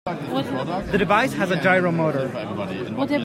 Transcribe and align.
The 0.07 0.95
device 0.97 1.31
has 1.33 1.51
a 1.51 1.61
gyro 1.61 1.91
motor. 1.91 2.27